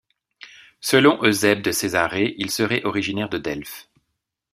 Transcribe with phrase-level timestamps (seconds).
[0.79, 3.87] Selon Eusèbe de Césarée, il serait originaire de Delphes.